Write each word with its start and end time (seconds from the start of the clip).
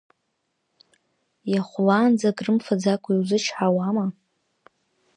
Иаахәлаанӡа 1.51 2.27
акрымфаӡакәа 2.31 3.09
иузычҳауама? 3.13 4.05